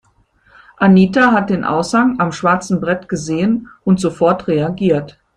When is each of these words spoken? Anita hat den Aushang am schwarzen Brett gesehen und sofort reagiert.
Anita 0.77 1.31
hat 1.31 1.51
den 1.51 1.63
Aushang 1.63 2.19
am 2.19 2.31
schwarzen 2.31 2.81
Brett 2.81 3.07
gesehen 3.07 3.67
und 3.83 3.99
sofort 4.01 4.47
reagiert. 4.47 5.19